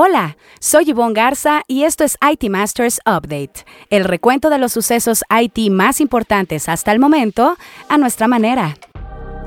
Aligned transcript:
Hola, 0.00 0.36
soy 0.60 0.84
Yvonne 0.84 1.12
Garza 1.12 1.62
y 1.66 1.82
esto 1.82 2.04
es 2.04 2.16
IT 2.22 2.48
Masters 2.48 3.00
Update, 3.04 3.64
el 3.90 4.04
recuento 4.04 4.48
de 4.48 4.56
los 4.58 4.70
sucesos 4.70 5.24
IT 5.28 5.72
más 5.72 6.00
importantes 6.00 6.68
hasta 6.68 6.92
el 6.92 7.00
momento 7.00 7.56
a 7.88 7.98
nuestra 7.98 8.28
manera. 8.28 8.76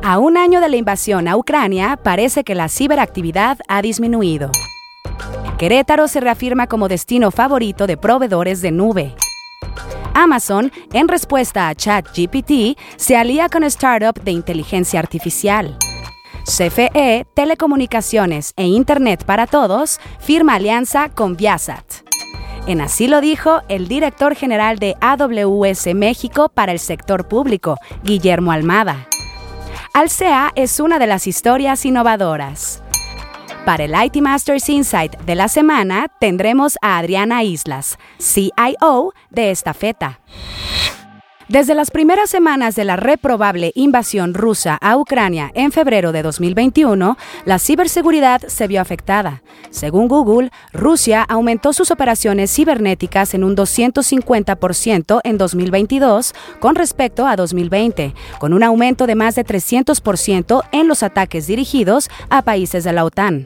A 0.03 0.19
un 0.19 0.35
año 0.35 0.59
de 0.59 0.67
la 0.67 0.75
invasión 0.75 1.29
a 1.29 1.37
Ucrania, 1.37 1.97
parece 2.03 2.43
que 2.43 2.53
la 2.53 2.67
ciberactividad 2.67 3.59
ha 3.69 3.81
disminuido. 3.81 4.51
Querétaro 5.57 6.09
se 6.09 6.19
reafirma 6.19 6.67
como 6.67 6.89
destino 6.89 7.31
favorito 7.31 7.87
de 7.87 7.95
proveedores 7.95 8.61
de 8.61 8.71
nube. 8.71 9.15
Amazon, 10.13 10.69
en 10.91 11.07
respuesta 11.07 11.69
a 11.69 11.75
ChatGPT, 11.75 12.77
se 12.97 13.15
alía 13.15 13.47
con 13.47 13.63
startup 13.63 14.21
de 14.21 14.31
inteligencia 14.31 14.99
artificial. 14.99 15.77
CFE, 16.45 17.25
Telecomunicaciones 17.35 18.53
e 18.55 18.65
Internet 18.65 19.23
para 19.25 19.47
Todos 19.47 19.99
firma 20.19 20.55
alianza 20.55 21.09
con 21.09 21.35
Viasat. 21.35 21.85
En 22.67 22.81
así 22.81 23.07
lo 23.07 23.21
dijo 23.21 23.61
el 23.69 23.87
director 23.87 24.35
general 24.35 24.77
de 24.77 24.95
AWS 25.01 25.95
México 25.95 26.49
para 26.49 26.71
el 26.71 26.79
sector 26.79 27.27
público, 27.27 27.77
Guillermo 28.03 28.51
Almada. 28.51 29.07
Alsea 29.93 30.51
es 30.55 30.79
una 30.79 30.99
de 30.99 31.07
las 31.07 31.27
historias 31.27 31.85
innovadoras. 31.85 32.83
Para 33.65 33.83
el 33.83 33.93
IT 33.93 34.17
Masters 34.21 34.69
Insight 34.69 35.15
de 35.21 35.35
la 35.35 35.47
semana 35.47 36.07
tendremos 36.19 36.77
a 36.81 36.97
Adriana 36.97 37.43
Islas, 37.43 37.99
CIO 38.19 39.13
de 39.29 39.51
Estafeta. 39.51 40.19
Desde 41.51 41.75
las 41.75 41.91
primeras 41.91 42.29
semanas 42.29 42.77
de 42.77 42.85
la 42.85 42.95
reprobable 42.95 43.73
invasión 43.75 44.33
rusa 44.33 44.77
a 44.79 44.95
Ucrania 44.95 45.51
en 45.53 45.73
febrero 45.73 46.13
de 46.13 46.23
2021, 46.23 47.17
la 47.43 47.59
ciberseguridad 47.59 48.41
se 48.47 48.67
vio 48.67 48.79
afectada. 48.79 49.41
Según 49.69 50.07
Google, 50.07 50.49
Rusia 50.71 51.23
aumentó 51.23 51.73
sus 51.73 51.91
operaciones 51.91 52.55
cibernéticas 52.55 53.33
en 53.33 53.43
un 53.43 53.57
250% 53.57 55.19
en 55.25 55.37
2022 55.37 56.33
con 56.61 56.75
respecto 56.75 57.27
a 57.27 57.35
2020, 57.35 58.15
con 58.39 58.53
un 58.53 58.63
aumento 58.63 59.05
de 59.05 59.15
más 59.15 59.35
de 59.35 59.43
300% 59.43 60.61
en 60.71 60.87
los 60.87 61.03
ataques 61.03 61.47
dirigidos 61.47 62.09
a 62.29 62.43
países 62.43 62.85
de 62.85 62.93
la 62.93 63.03
OTAN. 63.03 63.45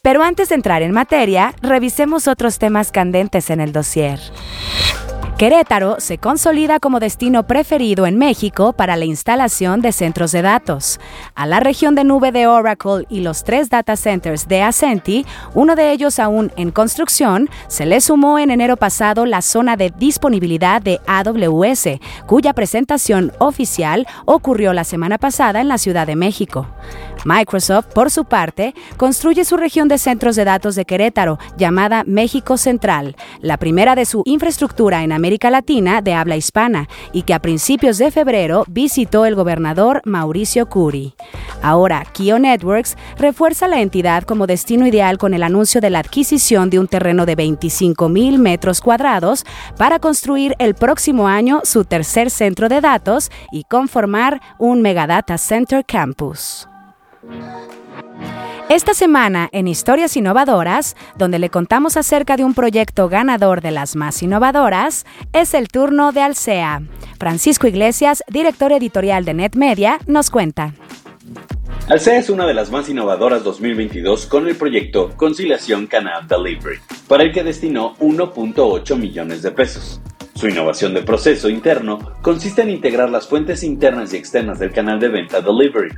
Pero 0.00 0.22
antes 0.22 0.50
de 0.50 0.54
entrar 0.54 0.82
en 0.82 0.92
materia, 0.92 1.56
revisemos 1.60 2.28
otros 2.28 2.60
temas 2.60 2.92
candentes 2.92 3.50
en 3.50 3.60
el 3.60 3.72
dossier. 3.72 4.20
Querétaro 5.38 5.96
se 5.98 6.16
consolida 6.16 6.80
como 6.80 6.98
destino 6.98 7.46
preferido 7.46 8.06
en 8.06 8.16
México 8.16 8.72
para 8.72 8.96
la 8.96 9.04
instalación 9.04 9.82
de 9.82 9.92
centros 9.92 10.32
de 10.32 10.40
datos. 10.40 10.98
A 11.34 11.44
la 11.44 11.60
región 11.60 11.94
de 11.94 12.04
nube 12.04 12.32
de 12.32 12.46
Oracle 12.46 13.04
y 13.10 13.20
los 13.20 13.44
tres 13.44 13.68
data 13.68 13.96
centers 13.96 14.48
de 14.48 14.62
Ascenti, 14.62 15.26
uno 15.52 15.76
de 15.76 15.92
ellos 15.92 16.20
aún 16.20 16.52
en 16.56 16.70
construcción, 16.70 17.50
se 17.68 17.84
le 17.84 18.00
sumó 18.00 18.38
en 18.38 18.50
enero 18.50 18.78
pasado 18.78 19.26
la 19.26 19.42
zona 19.42 19.76
de 19.76 19.90
disponibilidad 19.90 20.80
de 20.80 21.02
AWS, 21.06 22.00
cuya 22.24 22.54
presentación 22.54 23.30
oficial 23.38 24.06
ocurrió 24.24 24.72
la 24.72 24.84
semana 24.84 25.18
pasada 25.18 25.60
en 25.60 25.68
la 25.68 25.76
Ciudad 25.76 26.06
de 26.06 26.16
México. 26.16 26.66
Microsoft, 27.26 27.86
por 27.92 28.10
su 28.10 28.24
parte, 28.24 28.74
construye 28.96 29.44
su 29.44 29.56
región 29.56 29.88
de 29.88 29.98
centros 29.98 30.36
de 30.36 30.44
datos 30.44 30.76
de 30.76 30.84
Querétaro, 30.84 31.38
llamada 31.58 32.04
México 32.06 32.56
Central, 32.56 33.16
la 33.40 33.56
primera 33.56 33.96
de 33.96 34.04
su 34.04 34.22
infraestructura 34.24 35.02
en 35.02 35.10
América 35.10 35.50
Latina 35.50 36.00
de 36.02 36.14
habla 36.14 36.36
hispana, 36.36 36.88
y 37.12 37.22
que 37.22 37.34
a 37.34 37.40
principios 37.40 37.98
de 37.98 38.12
febrero 38.12 38.64
visitó 38.68 39.26
el 39.26 39.34
gobernador 39.34 40.02
Mauricio 40.04 40.66
Curi. 40.66 41.14
Ahora, 41.62 42.04
Kio 42.12 42.38
Networks 42.38 42.96
refuerza 43.18 43.66
la 43.66 43.80
entidad 43.80 44.22
como 44.22 44.46
destino 44.46 44.86
ideal 44.86 45.18
con 45.18 45.34
el 45.34 45.42
anuncio 45.42 45.80
de 45.80 45.90
la 45.90 45.98
adquisición 45.98 46.70
de 46.70 46.78
un 46.78 46.86
terreno 46.86 47.26
de 47.26 47.34
25 47.34 48.08
mil 48.08 48.38
metros 48.38 48.80
cuadrados 48.80 49.44
para 49.76 49.98
construir 49.98 50.54
el 50.60 50.74
próximo 50.74 51.26
año 51.26 51.60
su 51.64 51.84
tercer 51.84 52.30
centro 52.30 52.68
de 52.68 52.80
datos 52.80 53.30
y 53.50 53.64
conformar 53.64 54.40
un 54.58 54.80
Megadata 54.80 55.38
Center 55.38 55.84
Campus. 55.84 56.68
Esta 58.68 58.94
semana 58.94 59.48
en 59.52 59.68
Historias 59.68 60.16
Innovadoras, 60.16 60.96
donde 61.16 61.38
le 61.38 61.50
contamos 61.50 61.96
acerca 61.96 62.36
de 62.36 62.42
un 62.42 62.52
proyecto 62.52 63.08
ganador 63.08 63.60
de 63.60 63.70
las 63.70 63.94
más 63.94 64.22
innovadoras, 64.24 65.06
es 65.32 65.54
el 65.54 65.68
turno 65.68 66.10
de 66.10 66.20
Alsea. 66.20 66.82
Francisco 67.18 67.68
Iglesias, 67.68 68.24
director 68.26 68.72
editorial 68.72 69.24
de 69.24 69.34
NetMedia, 69.34 70.00
nos 70.08 70.30
cuenta. 70.30 70.74
Alsea 71.88 72.18
es 72.18 72.28
una 72.28 72.44
de 72.44 72.54
las 72.54 72.72
más 72.72 72.88
innovadoras 72.88 73.44
2022 73.44 74.26
con 74.26 74.48
el 74.48 74.56
proyecto 74.56 75.12
Conciliación 75.16 75.86
Canal 75.86 76.26
Delivery, 76.26 76.80
para 77.06 77.22
el 77.22 77.32
que 77.32 77.44
destinó 77.44 77.94
1.8 77.98 78.96
millones 78.96 79.42
de 79.42 79.52
pesos. 79.52 80.00
Su 80.34 80.48
innovación 80.48 80.92
de 80.92 81.02
proceso 81.02 81.48
interno 81.48 82.14
consiste 82.20 82.62
en 82.62 82.70
integrar 82.70 83.10
las 83.10 83.28
fuentes 83.28 83.62
internas 83.62 84.12
y 84.12 84.16
externas 84.16 84.58
del 84.58 84.72
canal 84.72 84.98
de 84.98 85.08
venta 85.08 85.40
Delivery, 85.40 85.94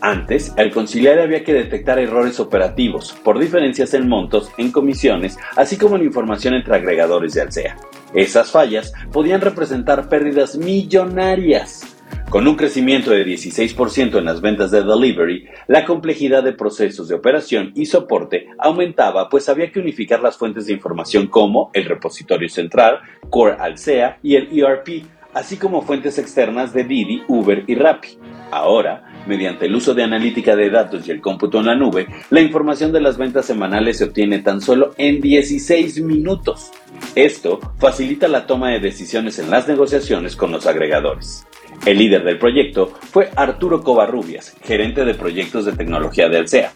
antes, 0.00 0.52
el 0.56 0.70
conciliar 0.70 1.18
había 1.18 1.42
que 1.44 1.52
detectar 1.52 1.98
errores 1.98 2.38
operativos 2.40 3.16
por 3.24 3.38
diferencias 3.38 3.94
en 3.94 4.08
montos, 4.08 4.50
en 4.56 4.70
comisiones, 4.70 5.36
así 5.56 5.76
como 5.76 5.96
en 5.96 6.04
información 6.04 6.54
entre 6.54 6.76
agregadores 6.76 7.34
de 7.34 7.42
Alsea. 7.42 7.76
Esas 8.14 8.50
fallas 8.50 8.92
podían 9.12 9.40
representar 9.40 10.08
pérdidas 10.08 10.56
millonarias. 10.56 11.96
Con 12.30 12.46
un 12.46 12.56
crecimiento 12.56 13.10
de 13.10 13.24
16% 13.24 14.18
en 14.18 14.24
las 14.26 14.42
ventas 14.42 14.70
de 14.70 14.82
delivery, 14.82 15.48
la 15.66 15.86
complejidad 15.86 16.42
de 16.42 16.52
procesos 16.52 17.08
de 17.08 17.14
operación 17.14 17.72
y 17.74 17.86
soporte 17.86 18.48
aumentaba, 18.58 19.28
pues 19.30 19.48
había 19.48 19.72
que 19.72 19.80
unificar 19.80 20.20
las 20.20 20.36
fuentes 20.36 20.66
de 20.66 20.74
información 20.74 21.26
como 21.28 21.70
el 21.72 21.86
repositorio 21.86 22.48
central, 22.50 23.00
Core 23.30 23.56
Alsea 23.58 24.18
y 24.22 24.36
el 24.36 24.48
ERP, 24.52 25.06
así 25.32 25.56
como 25.56 25.82
fuentes 25.82 26.18
externas 26.18 26.74
de 26.74 26.84
Didi, 26.84 27.22
Uber 27.28 27.64
y 27.66 27.74
Rappi. 27.74 28.18
Ahora, 28.50 29.07
mediante 29.28 29.66
el 29.66 29.76
uso 29.76 29.94
de 29.94 30.02
analítica 30.02 30.56
de 30.56 30.70
datos 30.70 31.06
y 31.06 31.10
el 31.10 31.20
cómputo 31.20 31.60
en 31.60 31.66
la 31.66 31.76
nube, 31.76 32.08
la 32.30 32.40
información 32.40 32.90
de 32.90 33.00
las 33.00 33.18
ventas 33.18 33.46
semanales 33.46 33.98
se 33.98 34.04
obtiene 34.04 34.40
tan 34.40 34.60
solo 34.60 34.94
en 34.96 35.20
16 35.20 36.00
minutos. 36.02 36.70
Esto 37.14 37.60
facilita 37.78 38.26
la 38.26 38.46
toma 38.46 38.70
de 38.70 38.80
decisiones 38.80 39.38
en 39.38 39.50
las 39.50 39.68
negociaciones 39.68 40.34
con 40.34 40.50
los 40.50 40.66
agregadores. 40.66 41.46
El 41.86 41.98
líder 41.98 42.24
del 42.24 42.38
proyecto 42.38 42.92
fue 43.12 43.30
Arturo 43.36 43.82
Covarrubias, 43.82 44.56
gerente 44.62 45.04
de 45.04 45.14
proyectos 45.14 45.64
de 45.64 45.72
tecnología 45.72 46.28
de 46.28 46.38
Alsea. 46.38 46.72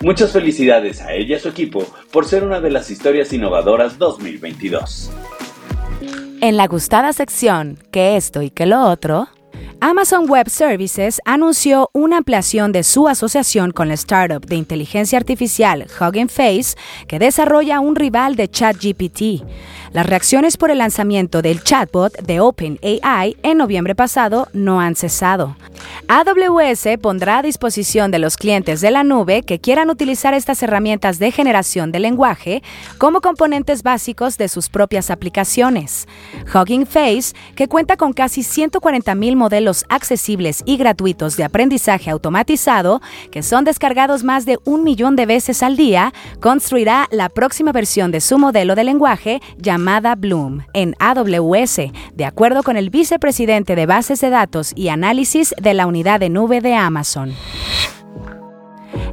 Muchas 0.00 0.32
felicidades 0.32 1.00
a 1.00 1.14
ella 1.14 1.26
y 1.26 1.34
a 1.34 1.40
su 1.40 1.48
equipo 1.48 1.86
por 2.12 2.26
ser 2.26 2.44
una 2.44 2.60
de 2.60 2.70
las 2.70 2.90
historias 2.90 3.32
innovadoras 3.32 3.98
2022. 3.98 5.10
En 6.42 6.56
la 6.56 6.66
gustada 6.66 7.12
sección, 7.12 7.78
que 7.90 8.16
esto 8.16 8.42
y 8.42 8.50
que 8.50 8.66
lo 8.66 8.82
otro, 8.82 9.28
Amazon 9.80 10.28
Web 10.28 10.48
Services 10.48 11.20
anunció 11.26 11.90
una 11.92 12.16
ampliación 12.16 12.72
de 12.72 12.82
su 12.82 13.08
asociación 13.08 13.72
con 13.72 13.88
la 13.88 13.94
startup 13.94 14.46
de 14.46 14.56
inteligencia 14.56 15.18
artificial 15.18 15.86
Hugging 16.00 16.30
Face, 16.30 16.76
que 17.06 17.18
desarrolla 17.18 17.80
un 17.80 17.94
rival 17.94 18.36
de 18.36 18.48
ChatGPT. 18.48 19.44
Las 19.92 20.06
reacciones 20.06 20.56
por 20.56 20.70
el 20.70 20.78
lanzamiento 20.78 21.42
del 21.42 21.62
chatbot 21.62 22.20
de 22.22 22.40
OpenAI 22.40 23.36
en 23.42 23.58
noviembre 23.58 23.94
pasado 23.94 24.48
no 24.52 24.80
han 24.80 24.96
cesado. 24.96 25.56
AWS 26.08 26.98
pondrá 27.00 27.38
a 27.38 27.42
disposición 27.42 28.10
de 28.10 28.18
los 28.18 28.36
clientes 28.36 28.80
de 28.80 28.90
la 28.90 29.04
nube 29.04 29.42
que 29.42 29.60
quieran 29.60 29.90
utilizar 29.90 30.34
estas 30.34 30.62
herramientas 30.62 31.18
de 31.18 31.30
generación 31.30 31.92
de 31.92 32.00
lenguaje 32.00 32.62
como 32.98 33.20
componentes 33.20 33.82
básicos 33.82 34.38
de 34.38 34.48
sus 34.48 34.68
propias 34.68 35.10
aplicaciones. 35.10 36.08
Hugging 36.52 36.86
Face, 36.86 37.34
que 37.54 37.68
cuenta 37.68 37.96
con 37.96 38.12
casi 38.12 38.42
140.000 38.42 39.36
modelos 39.36 39.84
accesibles 39.88 40.62
y 40.64 40.76
gratuitos 40.76 41.36
de 41.36 41.44
aprendizaje 41.44 42.10
automatizado, 42.10 43.00
que 43.30 43.42
son 43.42 43.64
descargados 43.64 44.24
más 44.24 44.46
de 44.46 44.58
un 44.64 44.82
millón 44.82 45.16
de 45.16 45.26
veces 45.26 45.62
al 45.62 45.76
día, 45.76 46.12
construirá 46.40 47.06
la 47.10 47.28
próxima 47.28 47.72
versión 47.72 48.10
de 48.10 48.20
su 48.20 48.38
modelo 48.38 48.74
de 48.74 48.84
lenguaje 48.84 49.40
llamado 49.58 49.75
Bloom 50.16 50.62
en 50.72 50.94
AWS, 50.98 51.92
de 52.14 52.24
acuerdo 52.24 52.62
con 52.62 52.76
el 52.76 52.90
vicepresidente 52.90 53.76
de 53.76 53.86
bases 53.86 54.20
de 54.20 54.30
datos 54.30 54.72
y 54.74 54.88
análisis 54.88 55.54
de 55.60 55.74
la 55.74 55.86
unidad 55.86 56.20
de 56.20 56.28
nube 56.28 56.60
de 56.60 56.74
Amazon. 56.74 57.34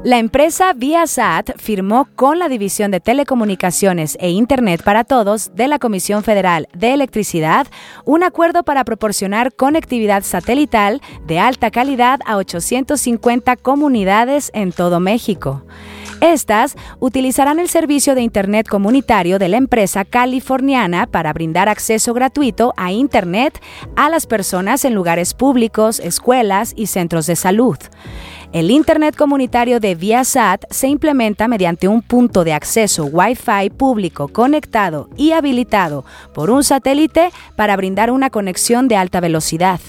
La 0.04 0.19
empresa 0.19 0.74
Viasat 0.74 1.57
firmó 1.57 2.10
con 2.18 2.38
la 2.38 2.50
División 2.50 2.92
de 2.92 3.00
Telecomunicaciones 3.00 4.18
e 4.19 4.31
Internet 4.31 4.83
para 4.83 5.06
Todos 5.06 5.56
de 5.56 5.69
la 5.69 5.80
Comisión 5.80 6.24
Federal 6.24 6.68
de 6.74 6.94
Electricidad 6.94 7.68
un 8.04 8.24
acuerdo 8.24 8.63
para 8.63 8.83
proporcionar 8.83 9.54
conectividad 9.54 10.24
satelital 10.24 11.01
de 11.25 11.39
alta 11.39 11.71
calidad 11.71 12.19
a 12.25 12.36
850 12.36 13.56
comunidades 13.56 14.51
en 14.54 14.74
todo 14.74 15.00
México. 15.00 15.63
Estas 16.23 16.77
utilizarán 17.01 17.59
el 17.59 17.67
servicio 17.67 18.15
de 18.15 18.21
Internet 18.21 18.69
comunitario 18.69 19.39
de 19.39 19.49
la 19.49 19.57
empresa 19.57 20.05
californiana 20.05 21.05
para 21.05 21.33
brindar 21.33 21.67
acceso 21.67 22.13
gratuito 22.13 22.73
a 22.77 22.93
Internet 22.93 23.61
a 23.97 24.09
las 24.09 24.25
personas 24.25 24.85
en 24.85 24.95
lugares 24.95 25.33
públicos, 25.33 25.99
escuelas 25.99 26.71
y 26.77 26.87
centros 26.87 27.27
de 27.27 27.35
salud. 27.35 27.77
El 28.53 28.71
Internet 28.71 29.17
comunitario 29.17 29.81
de 29.81 29.95
Viasat 29.95 30.63
se 30.69 30.87
implementa 30.87 31.49
mediante 31.49 31.89
un 31.89 32.01
punto 32.01 32.45
de 32.45 32.53
acceso 32.53 33.03
Wi-Fi 33.03 33.71
público 33.71 34.29
conectado 34.29 35.09
y 35.17 35.33
habilitado 35.33 36.05
por 36.33 36.51
un 36.51 36.63
satélite 36.63 37.31
para 37.57 37.75
brindar 37.75 38.11
una 38.11 38.29
conexión 38.29 38.87
de 38.87 38.95
alta 38.95 39.19
velocidad. 39.19 39.81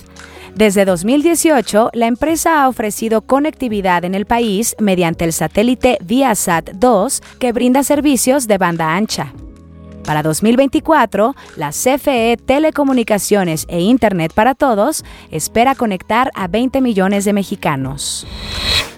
Desde 0.55 0.85
2018, 0.85 1.91
la 1.95 2.07
empresa 2.07 2.63
ha 2.63 2.69
ofrecido 2.69 3.23
conectividad 3.23 4.05
en 4.05 4.15
el 4.15 4.25
país 4.25 4.77
mediante 4.79 5.25
el 5.25 5.33
satélite 5.33 5.99
Viasat 6.01 6.71
2 6.75 7.23
que 7.41 7.51
brinda 7.51 7.83
servicios 7.83 8.47
de 8.47 8.59
banda 8.59 8.95
ancha. 8.95 9.33
Para 10.05 10.23
2024, 10.23 11.35
la 11.57 11.71
CFE 11.71 12.37
Telecomunicaciones 12.37 13.65
e 13.69 13.81
Internet 13.81 14.33
para 14.35 14.55
Todos 14.55 15.05
espera 15.31 15.75
conectar 15.75 16.31
a 16.35 16.47
20 16.47 16.81
millones 16.83 17.25
de 17.25 17.33
mexicanos. 17.33 18.27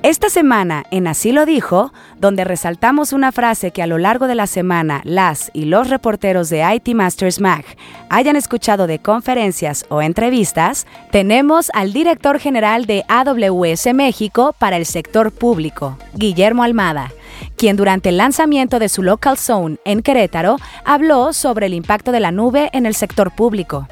Esta 0.03 0.31
semana, 0.31 0.85
en 0.91 1.07
Así 1.07 1.33
lo 1.33 1.47
dijo, 1.47 1.93
donde 2.19 2.45
resaltamos 2.45 3.13
una 3.13 3.33
frase 3.33 3.71
que 3.71 3.83
a 3.83 3.87
lo 3.87 3.99
largo 3.99 4.27
de 4.27 4.35
la 4.35 4.47
semana 4.47 5.01
las 5.05 5.51
y 5.53 5.65
los 5.65 5.91
reporteros 5.91 6.49
de 6.49 6.63
IT 6.75 6.95
Masters 6.95 7.41
Mag 7.41 7.65
hayan 8.09 8.37
escuchado 8.37 8.87
de 8.87 8.99
conferencias 8.99 9.85
o 9.89 10.03
entrevistas, 10.03 10.87
tenemos 11.11 11.71
al 11.73 11.93
director 11.93 12.39
general 12.39 12.87
de 12.87 13.05
AWS 13.09 13.95
México 13.95 14.55
para 14.59 14.77
el 14.77 14.87
sector 14.87 15.33
público, 15.33 15.99
Guillermo 16.15 16.63
Almada 16.63 17.11
quien 17.57 17.77
durante 17.77 18.11
el 18.11 18.19
lanzamiento 18.19 18.79
de 18.79 18.89
su 18.89 19.03
Local 19.03 19.37
Zone 19.37 19.79
en 19.85 20.03
Querétaro 20.03 20.57
habló 20.85 21.33
sobre 21.33 21.67
el 21.67 21.75
impacto 21.75 22.13
de 22.13 22.21
la 22.21 22.31
nube 22.31 22.71
en 22.73 22.87
el 22.87 22.95
sector 22.95 23.35
público. 23.35 23.89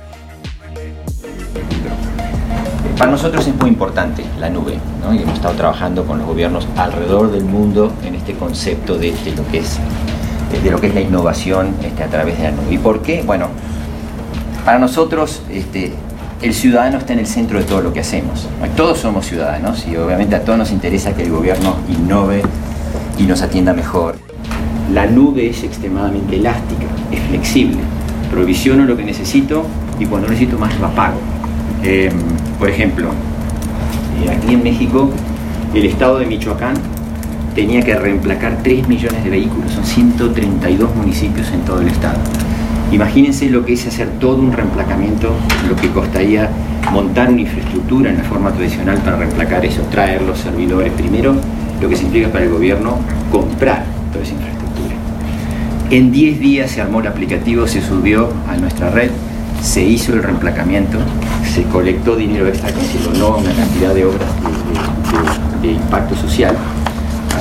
Para 2.99 3.11
nosotros 3.11 3.47
es 3.47 3.55
muy 3.57 3.71
importante 3.71 4.25
la 4.39 4.49
nube, 4.51 4.79
y 5.13 5.19
hemos 5.19 5.35
estado 5.35 5.55
trabajando 5.55 6.05
con 6.05 6.19
los 6.19 6.27
gobiernos 6.29 6.69
alrededor 6.77 7.33
del 7.33 7.45
mundo 7.45 7.93
en 8.05 8.15
este 8.15 8.35
concepto 8.35 8.97
de, 8.97 9.13
lo, 9.37 9.47
que 9.51 9.59
es, 9.59 9.79
de 10.63 10.71
lo 10.71 10.81
que 10.81 10.87
es 10.87 10.95
la 10.95 11.01
innovación 11.01 11.75
este, 11.83 12.05
a 12.05 12.07
través 12.07 12.39
de 12.39 12.45
la 12.45 12.51
nube. 12.53 12.73
¿Y 12.73 12.79
por 12.79 13.03
qué? 13.03 13.23
Bueno, 13.27 13.49
para 14.65 14.79
nosotros 14.79 15.43
este, 15.51 15.93
el 16.41 16.55
ciudadano 16.55 16.99
está 16.99 17.15
en 17.15 17.19
el 17.19 17.27
centro 17.27 17.59
de 17.59 17.65
todo 17.65 17.81
lo 17.81 17.93
que 17.93 18.01
hacemos. 18.01 18.47
Todos 18.77 18.99
somos 18.99 19.27
ciudadanos 19.27 19.87
y 19.89 19.97
obviamente 19.97 20.37
a 20.37 20.45
todos 20.45 20.59
nos 20.59 20.71
interesa 20.71 21.15
que 21.15 21.23
el 21.23 21.31
gobierno 21.31 21.77
innove 21.89 22.43
y 23.19 23.25
nos 23.25 23.43
atienda 23.43 23.73
mejor. 23.73 24.17
La 24.93 25.07
nube 25.07 25.49
es 25.49 25.63
extremadamente 25.65 26.37
elástica, 26.37 26.87
es 27.11 27.21
flexible. 27.29 27.79
Provisiono 28.31 28.85
lo 28.85 28.97
que 28.97 29.05
necesito 29.05 29.65
y 29.99 30.07
cuando 30.07 30.29
necesito 30.29 30.59
más 30.59 30.79
lo 30.79 30.87
apago. 30.87 31.19
Em, 31.83 32.13
por 32.59 32.69
ejemplo, 32.69 33.09
eh, 34.23 34.31
aquí 34.31 34.55
en 34.55 34.63
México, 34.63 35.11
el 35.75 35.85
estado 35.87 36.19
de 36.19 36.27
Michoacán 36.27 36.75
tenía 37.55 37.83
que 37.83 37.95
reemplacar 37.95 38.59
3 38.63 38.89
millones 38.89 39.23
de 39.23 39.31
vehículos, 39.31 39.73
son 39.73 39.85
132 39.85 40.95
municipios 40.95 41.51
en 41.53 41.61
todo 41.61 41.81
el 41.81 41.89
estado. 41.89 42.19
Imagínense 42.91 43.49
lo 43.49 43.65
que 43.65 43.75
es 43.75 43.87
hacer 43.87 44.09
todo 44.21 44.37
un 44.37 44.53
reemplacamiento, 44.53 45.31
lo 45.69 45.77
que 45.77 45.91
costaría 45.91 46.49
montar 46.93 47.31
una 47.31 47.41
infraestructura 47.41 48.11
en 48.11 48.19
la 48.19 48.25
forma 48.25 48.53
tradicional 48.53 48.99
para 48.99 49.17
reemplacar 49.17 49.65
eso, 49.65 49.83
traer 49.91 50.23
los 50.23 50.39
servidores 50.39 50.93
primero 50.93 51.35
lo 51.81 51.89
que 51.89 51.97
significa 51.97 52.29
para 52.31 52.45
el 52.45 52.51
gobierno 52.51 52.99
comprar 53.31 53.85
toda 54.13 54.25
esa 54.25 54.35
infraestructura. 54.35 54.95
En 55.91 56.13
10 56.13 56.41
días 56.41 56.71
se 56.71 56.81
armó 56.81 57.01
el 57.01 57.07
aplicativo, 57.07 57.67
se 57.67 57.81
subió 57.81 58.31
a 58.49 58.57
nuestra 58.57 58.91
red, 58.91 59.11
se 59.63 59.83
hizo 59.83 60.13
el 60.13 60.23
reemplacamiento, 60.23 60.99
se 61.53 61.63
colectó 61.65 62.17
dinero 62.17 62.47
extra 62.47 62.73
que 62.73 62.85
se 62.85 62.99
donó 62.99 63.39
una 63.39 63.53
cantidad 63.55 63.95
de 63.95 64.05
obras 64.05 64.29
de, 65.63 65.73
impacto 65.73 66.15
social 66.15 66.55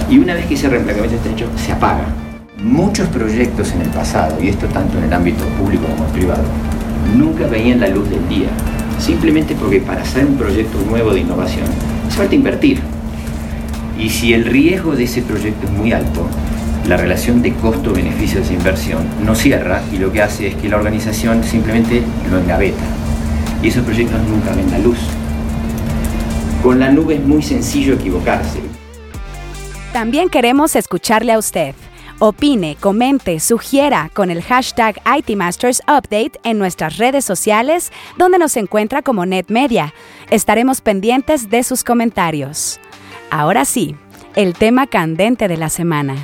y 0.10 0.20
una 0.20 0.34
vez 0.34 0.46
que 0.46 0.54
ese 0.54 0.70
reemplacamiento 0.70 1.18
está 1.18 1.30
hecho, 1.30 1.48
se 1.58 1.74
apaga. 1.74 2.06
Muchos 2.64 3.10
proyectos 3.10 3.74
en 3.74 3.82
el 3.82 3.90
pasado, 3.90 4.42
y 4.42 4.48
esto 4.48 4.68
tanto 4.68 4.98
en 4.98 5.06
el 5.06 5.14
ámbito 5.14 5.44
público 5.60 5.84
como 5.86 6.06
privado, 6.14 6.44
nunca 7.18 7.46
veían 7.48 7.82
la 7.82 7.90
luz 7.90 8.10
del 8.10 8.28
día, 8.30 8.48
simplemente 9.00 9.54
porque 9.56 9.82
para 9.82 10.02
hacer 10.02 10.26
un 10.26 10.38
proyecto 10.38 10.78
nuevo 10.88 11.14
de 11.14 11.22
innovación 11.22 11.66
hace 12.08 12.18
falta 12.18 12.36
invertir. 12.36 12.93
Y 13.98 14.10
si 14.10 14.34
el 14.34 14.46
riesgo 14.46 14.96
de 14.96 15.04
ese 15.04 15.22
proyecto 15.22 15.68
es 15.68 15.72
muy 15.72 15.92
alto, 15.94 16.28
la 16.88 16.98
relación 16.98 17.42
de 17.42 17.54
costo-beneficio 17.54 18.40
de 18.40 18.46
esa 18.46 18.54
inversión 18.54 19.08
no 19.24 19.36
cierra 19.36 19.82
y 19.92 19.98
lo 19.98 20.12
que 20.12 20.22
hace 20.22 20.48
es 20.48 20.56
que 20.56 20.68
la 20.68 20.78
organización 20.78 21.44
simplemente 21.44 22.04
lo 22.30 22.40
engaveta. 22.40 22.84
Y 23.62 23.68
esos 23.68 23.86
proyectos 23.86 24.22
nunca 24.24 24.54
ven 24.54 24.70
la 24.70 24.80
luz. 24.80 24.98
Con 26.62 26.80
la 26.80 26.90
nube 26.90 27.16
es 27.16 27.24
muy 27.24 27.42
sencillo 27.42 27.94
equivocarse. 27.94 28.60
También 29.94 30.30
queremos 30.30 30.76
escucharle 30.76 31.32
a 31.34 31.38
usted. 31.38 31.76
Opine, 32.20 32.78
comente, 32.80 33.40
sugiera 33.40 34.10
con 34.14 34.32
el 34.32 34.42
hashtag 34.42 35.02
ITMastersUpdate 35.06 36.40
en 36.44 36.58
nuestras 36.58 36.98
redes 36.98 37.26
sociales, 37.26 37.92
donde 38.18 38.38
nos 38.38 38.56
encuentra 38.56 39.02
como 39.02 39.26
NetMedia. 39.26 39.94
Estaremos 40.30 40.82
pendientes 40.82 41.50
de 41.50 41.64
sus 41.64 41.84
comentarios. 41.84 42.80
Ahora 43.30 43.66
sí, 43.66 43.96
el 44.36 44.54
tema 44.54 44.88
candente 44.88 45.48
de 45.48 45.58
la 45.58 45.70
semana. 45.70 46.16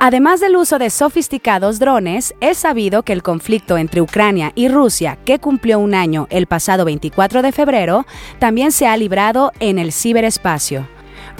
Además 0.00 0.38
del 0.38 0.56
uso 0.56 0.78
de 0.78 0.90
sofisticados 0.90 1.80
drones, 1.80 2.32
es 2.40 2.58
sabido 2.58 3.02
que 3.02 3.12
el 3.12 3.24
conflicto 3.24 3.76
entre 3.76 4.00
Ucrania 4.00 4.52
y 4.54 4.68
Rusia, 4.68 5.18
que 5.24 5.40
cumplió 5.40 5.80
un 5.80 5.92
año 5.92 6.28
el 6.30 6.46
pasado 6.46 6.84
24 6.84 7.42
de 7.42 7.50
febrero, 7.50 8.06
también 8.38 8.70
se 8.70 8.86
ha 8.86 8.96
librado 8.96 9.52
en 9.58 9.80
el 9.80 9.92
ciberespacio. 9.92 10.86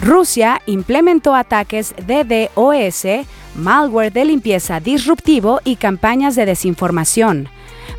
Rusia 0.02 0.60
implementó 0.66 1.36
ataques 1.36 1.94
de 2.06 2.50
DOS, 2.54 3.26
malware 3.54 4.12
de 4.12 4.24
limpieza 4.24 4.80
disruptivo 4.80 5.60
y 5.64 5.76
campañas 5.76 6.34
de 6.34 6.46
desinformación. 6.46 7.48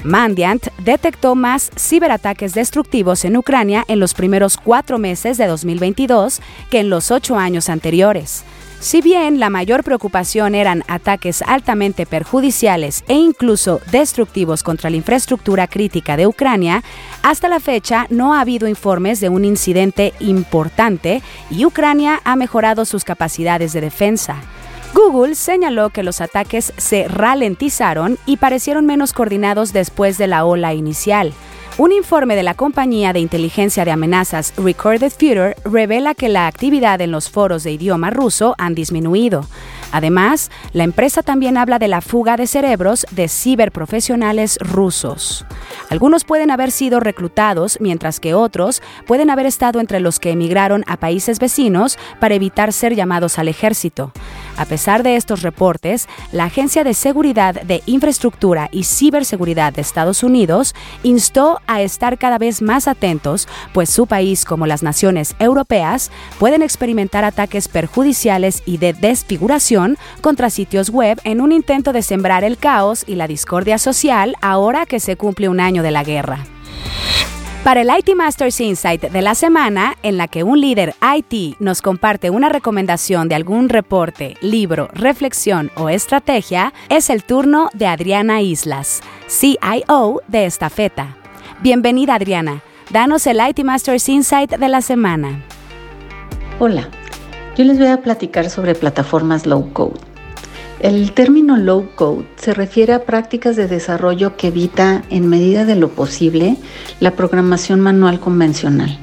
Mandiant 0.03 0.67
detectó 0.83 1.35
más 1.35 1.71
ciberataques 1.77 2.53
destructivos 2.53 3.25
en 3.25 3.37
Ucrania 3.37 3.83
en 3.87 3.99
los 3.99 4.13
primeros 4.13 4.57
cuatro 4.57 4.97
meses 4.97 5.37
de 5.37 5.47
2022 5.47 6.41
que 6.69 6.79
en 6.79 6.89
los 6.89 7.11
ocho 7.11 7.37
años 7.37 7.69
anteriores. 7.69 8.43
Si 8.79 9.01
bien 9.01 9.41
la 9.41 9.49
mayor 9.49 9.83
preocupación 9.83 10.55
eran 10.55 10.85
ataques 10.87 11.41
altamente 11.41 12.05
perjudiciales 12.05 13.03
e 13.09 13.13
incluso 13.15 13.81
destructivos 13.91 14.63
contra 14.63 14.89
la 14.89 14.95
infraestructura 14.95 15.67
crítica 15.67 16.15
de 16.15 16.27
Ucrania, 16.27 16.81
hasta 17.21 17.49
la 17.49 17.59
fecha 17.59 18.07
no 18.09 18.33
ha 18.33 18.39
habido 18.39 18.69
informes 18.69 19.19
de 19.19 19.27
un 19.27 19.43
incidente 19.43 20.13
importante 20.21 21.21
y 21.51 21.65
Ucrania 21.65 22.21
ha 22.23 22.37
mejorado 22.37 22.85
sus 22.85 23.03
capacidades 23.03 23.73
de 23.73 23.81
defensa. 23.81 24.37
Google 24.93 25.35
señaló 25.35 25.89
que 25.89 26.03
los 26.03 26.19
ataques 26.19 26.73
se 26.77 27.07
ralentizaron 27.07 28.17
y 28.25 28.37
parecieron 28.37 28.85
menos 28.85 29.13
coordinados 29.13 29.71
después 29.71 30.17
de 30.17 30.27
la 30.27 30.45
ola 30.45 30.73
inicial. 30.73 31.33
Un 31.77 31.93
informe 31.93 32.35
de 32.35 32.43
la 32.43 32.55
compañía 32.55 33.13
de 33.13 33.21
inteligencia 33.21 33.85
de 33.85 33.91
amenazas 33.91 34.53
Recorded 34.57 35.11
Future 35.11 35.55
revela 35.63 36.13
que 36.13 36.27
la 36.27 36.47
actividad 36.47 36.99
en 36.99 37.11
los 37.11 37.29
foros 37.29 37.63
de 37.63 37.71
idioma 37.71 38.09
ruso 38.09 38.53
han 38.57 38.75
disminuido. 38.75 39.45
Además, 39.91 40.51
la 40.73 40.83
empresa 40.83 41.23
también 41.23 41.57
habla 41.57 41.79
de 41.79 41.87
la 41.87 42.01
fuga 42.01 42.35
de 42.35 42.47
cerebros 42.47 43.05
de 43.11 43.29
ciberprofesionales 43.29 44.57
rusos. 44.59 45.45
Algunos 45.89 46.25
pueden 46.25 46.51
haber 46.51 46.71
sido 46.71 46.99
reclutados, 46.99 47.77
mientras 47.79 48.19
que 48.19 48.33
otros 48.33 48.83
pueden 49.07 49.29
haber 49.29 49.45
estado 49.45 49.79
entre 49.79 50.01
los 50.01 50.19
que 50.19 50.31
emigraron 50.31 50.83
a 50.85 50.97
países 50.97 51.39
vecinos 51.39 51.97
para 52.19 52.35
evitar 52.35 52.73
ser 52.73 52.93
llamados 52.93 53.39
al 53.39 53.47
ejército. 53.47 54.11
A 54.59 54.65
pesar 54.65 55.03
de 55.03 55.15
estos 55.15 55.41
reportes, 55.41 56.09
la 56.33 56.43
Agencia 56.43 56.83
de 56.83 56.93
Seguridad 56.93 57.61
de 57.61 57.81
Infraestructura 57.85 58.67
y 58.73 58.83
Ciberseguridad 58.83 59.71
de 59.71 59.79
Estados 59.79 60.21
Unidos 60.21 60.75
instó 61.01 61.61
a 61.65 61.81
estar 61.81 62.17
cada 62.17 62.37
vez 62.37 62.61
más 62.61 62.89
atentos, 62.89 63.47
pues 63.71 63.89
su 63.89 64.05
país, 64.05 64.43
como 64.43 64.67
las 64.67 64.83
naciones 64.83 65.33
europeas, 65.39 66.11
pueden 66.39 66.61
experimentar 66.61 67.23
ataques 67.23 67.69
perjudiciales 67.69 68.61
y 68.65 68.79
de 68.79 68.91
desfiguración 68.91 69.97
contra 70.19 70.49
sitios 70.49 70.89
web 70.89 71.21
en 71.23 71.39
un 71.39 71.53
intento 71.53 71.93
de 71.93 72.01
sembrar 72.01 72.43
el 72.43 72.57
caos 72.57 73.05
y 73.07 73.15
la 73.15 73.27
discordia 73.27 73.77
social 73.77 74.35
ahora 74.41 74.85
que 74.85 74.99
se 74.99 75.15
cumple 75.15 75.47
un 75.47 75.61
año 75.61 75.83
de 75.83 75.91
la 75.91 76.03
guerra. 76.03 76.43
Para 77.63 77.81
el 77.81 77.89
IT 77.89 78.15
Masters 78.15 78.61
Insight 78.61 79.01
de 79.11 79.21
la 79.21 79.35
semana, 79.35 79.95
en 80.01 80.17
la 80.17 80.29
que 80.29 80.43
un 80.43 80.61
líder 80.61 80.95
IT 81.01 81.57
nos 81.59 81.81
comparte 81.81 82.29
una 82.29 82.47
recomendación 82.47 83.27
de 83.27 83.35
algún 83.35 83.67
reporte, 83.67 84.37
libro, 84.39 84.87
reflexión 84.93 85.69
o 85.75 85.89
estrategia, 85.89 86.73
es 86.87 87.09
el 87.09 87.23
turno 87.25 87.69
de 87.73 87.87
Adriana 87.87 88.41
Islas, 88.41 89.01
CIO 89.27 90.21
de 90.29 90.45
Estafeta. 90.45 91.17
Bienvenida 91.59 92.15
Adriana, 92.15 92.63
danos 92.91 93.27
el 93.27 93.41
IT 93.45 93.59
Masters 93.65 94.07
Insight 94.07 94.51
de 94.51 94.69
la 94.69 94.81
semana. 94.81 95.43
Hola, 96.59 96.87
yo 97.57 97.65
les 97.65 97.77
voy 97.77 97.87
a 97.87 98.01
platicar 98.01 98.49
sobre 98.49 98.73
plataformas 98.73 99.45
low 99.45 99.73
code. 99.73 100.08
El 100.79 101.11
término 101.11 101.57
low 101.57 101.89
code 101.93 102.25
se 102.37 102.53
refiere 102.53 102.93
a 102.93 103.03
prácticas 103.03 103.57
de 103.57 103.67
desarrollo 103.67 104.37
que 104.37 104.47
evita, 104.47 105.03
en 105.09 105.27
medida 105.27 105.65
de 105.65 105.75
lo 105.75 105.89
posible, 105.89 106.55
la 107.01 107.11
programación 107.17 107.81
manual 107.81 108.21
convencional. 108.21 108.97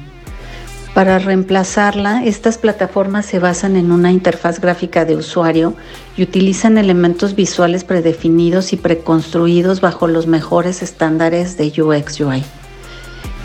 Para 0.95 1.19
reemplazarla, 1.19 2.25
estas 2.25 2.57
plataformas 2.57 3.27
se 3.27 3.37
basan 3.37 3.75
en 3.75 3.91
una 3.91 4.11
interfaz 4.11 4.59
gráfica 4.59 5.05
de 5.05 5.15
usuario 5.15 5.75
y 6.17 6.23
utilizan 6.23 6.79
elementos 6.79 7.35
visuales 7.35 7.83
predefinidos 7.83 8.73
y 8.73 8.77
preconstruidos 8.77 9.79
bajo 9.79 10.07
los 10.07 10.25
mejores 10.25 10.81
estándares 10.81 11.57
de 11.57 11.71
UX 11.79 12.19
UI. 12.19 12.43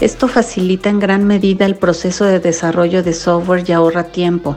Esto 0.03 0.27
facilita 0.27 0.91
en 0.91 0.99
gran 0.99 1.29
medida 1.29 1.65
el 1.65 1.77
proceso 1.77 2.25
de 2.25 2.41
desarrollo 2.41 3.05
de 3.05 3.13
software 3.13 3.63
y 3.69 3.71
ahorra 3.71 4.03
tiempo, 4.03 4.57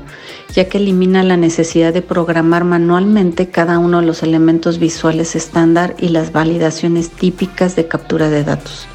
ya 0.51 0.67
que 0.67 0.79
elimina 0.79 1.21
la 1.21 1.37
necesidad 1.37 1.93
de 1.93 2.01
programar 2.01 2.63
manualmente 2.63 3.51
cada 3.51 3.77
uno 3.77 3.99
de 3.99 4.07
los 4.07 4.23
elementos 4.23 4.79
visuales 4.79 5.35
estándar 5.35 5.93
y 5.99 6.07
las 6.07 6.31
validaciones 6.31 7.11
típicas 7.11 7.75
de 7.75 7.87
captura 7.87 8.31
de 8.31 8.43
datos. 8.43 8.87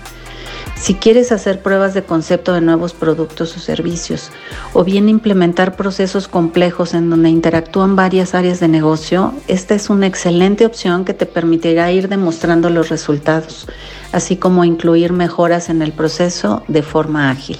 Si 0.80 0.94
quieres 0.94 1.30
hacer 1.30 1.62
pruebas 1.62 1.92
de 1.92 2.02
concepto 2.02 2.54
de 2.54 2.62
nuevos 2.62 2.94
productos 2.94 3.54
o 3.56 3.60
servicios, 3.60 4.30
o 4.72 4.82
bien 4.82 5.08
implementar 5.08 5.76
procesos 5.76 6.26
complejos 6.26 6.94
en 6.94 7.10
donde 7.10 7.28
interactúan 7.28 7.96
varias 7.96 8.34
áreas 8.34 8.60
de 8.60 8.68
negocio, 8.68 9.34
esta 9.46 9.74
es 9.74 9.90
una 9.90 10.06
excelente 10.06 10.64
opción 10.64 11.04
que 11.04 11.12
te 11.12 11.26
permitirá 11.26 11.92
ir 11.92 12.08
demostrando 12.08 12.70
los 12.70 12.88
resultados 12.88 13.68
así 14.12 14.36
como 14.36 14.64
incluir 14.64 15.12
mejoras 15.12 15.68
en 15.68 15.82
el 15.82 15.92
proceso 15.92 16.62
de 16.68 16.82
forma 16.82 17.30
ágil. 17.30 17.58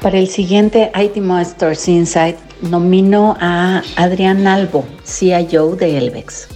Para 0.00 0.18
el 0.18 0.28
siguiente 0.28 0.90
IT 0.94 1.16
Masters 1.18 1.88
Insight, 1.88 2.36
nomino 2.60 3.36
a 3.40 3.82
Adrián 3.96 4.46
Albo, 4.46 4.84
CIO 5.04 5.76
de 5.76 5.98
Elvex. 5.98 6.48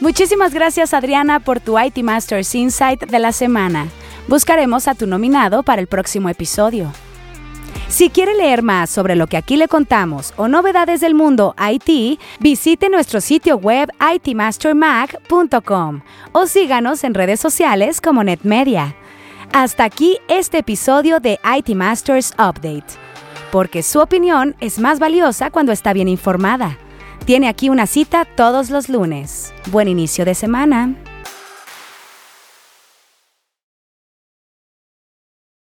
Muchísimas 0.00 0.52
gracias 0.52 0.92
Adriana 0.92 1.40
por 1.40 1.60
tu 1.60 1.78
IT 1.78 1.98
Masters 1.98 2.54
Insight 2.54 3.06
de 3.06 3.18
la 3.18 3.32
semana. 3.32 3.88
Buscaremos 4.28 4.88
a 4.88 4.94
tu 4.94 5.06
nominado 5.06 5.62
para 5.62 5.80
el 5.80 5.86
próximo 5.86 6.28
episodio. 6.28 6.92
Si 7.88 8.10
quiere 8.10 8.34
leer 8.34 8.62
más 8.62 8.90
sobre 8.90 9.14
lo 9.14 9.28
que 9.28 9.36
aquí 9.36 9.56
le 9.56 9.68
contamos 9.68 10.34
o 10.36 10.48
novedades 10.48 11.00
del 11.00 11.14
mundo 11.14 11.54
IT, 11.58 12.18
visite 12.40 12.88
nuestro 12.88 13.20
sitio 13.20 13.56
web 13.56 13.88
itmastermag.com 14.14 16.00
o 16.32 16.46
síganos 16.46 17.04
en 17.04 17.14
redes 17.14 17.38
sociales 17.38 18.00
como 18.00 18.24
NetMedia. 18.24 18.96
Hasta 19.52 19.84
aquí 19.84 20.18
este 20.26 20.58
episodio 20.58 21.20
de 21.20 21.38
IT 21.56 21.76
Masters 21.76 22.32
Update, 22.32 22.86
porque 23.52 23.84
su 23.84 24.00
opinión 24.00 24.56
es 24.60 24.80
más 24.80 24.98
valiosa 24.98 25.52
cuando 25.52 25.70
está 25.70 25.92
bien 25.92 26.08
informada. 26.08 26.76
Tiene 27.24 27.46
aquí 27.48 27.68
una 27.68 27.86
cita 27.86 28.24
todos 28.24 28.70
los 28.70 28.88
lunes. 28.88 29.54
Buen 29.70 29.86
inicio 29.86 30.24
de 30.24 30.34
semana. 30.34 30.96